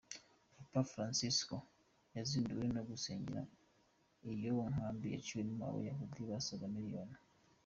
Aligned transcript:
Papa 0.63 0.81
Francisco 0.91 1.55
yazinduwe 2.15 2.65
no 2.75 2.81
gusengera 2.89 3.41
iyo 4.33 4.53
nkambi 4.73 5.05
yiciwemo 5.13 5.63
Abayahudi 5.69 6.19
basaga 6.29 6.65
miliyoni. 6.75 7.15